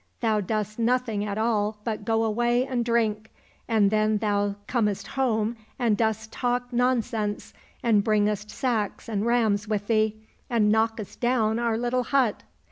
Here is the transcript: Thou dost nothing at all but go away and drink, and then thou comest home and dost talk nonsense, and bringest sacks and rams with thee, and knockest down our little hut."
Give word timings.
Thou 0.19 0.41
dost 0.41 0.79
nothing 0.79 1.23
at 1.25 1.37
all 1.37 1.77
but 1.83 2.05
go 2.05 2.23
away 2.23 2.65
and 2.65 2.83
drink, 2.83 3.29
and 3.67 3.91
then 3.91 4.17
thou 4.17 4.55
comest 4.65 5.05
home 5.09 5.55
and 5.77 5.95
dost 5.95 6.31
talk 6.31 6.73
nonsense, 6.73 7.53
and 7.83 8.03
bringest 8.03 8.49
sacks 8.49 9.07
and 9.07 9.27
rams 9.27 9.67
with 9.67 9.85
thee, 9.85 10.15
and 10.49 10.71
knockest 10.71 11.19
down 11.19 11.59
our 11.59 11.77
little 11.77 12.05
hut." 12.05 12.41